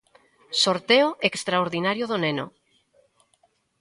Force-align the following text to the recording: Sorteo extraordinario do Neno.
Sorteo 0.63 1.07
extraordinario 1.29 2.05
do 2.07 2.17
Neno. 2.23 2.45